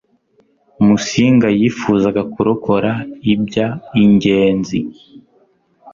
[0.85, 2.91] musinga yifuzaga kurokora
[3.33, 3.33] iby
[4.03, 4.79] ingenzi